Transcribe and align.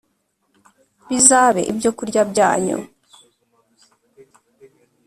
bizabe 1.09 1.61
ibyokurya 1.71 2.21
byanyu. 2.31 2.77